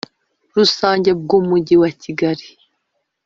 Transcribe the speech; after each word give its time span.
Rusange 0.55 1.09
bw 1.21 1.29
umujyi 1.39 1.75
wa 1.81 1.89
kigali 2.01 2.45